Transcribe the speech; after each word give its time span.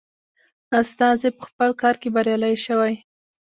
استازی 0.79 1.29
په 1.37 1.41
خپل 1.49 1.69
کار 1.81 1.95
کې 2.01 2.09
بریالی 2.15 2.55
شوی. 2.65 2.93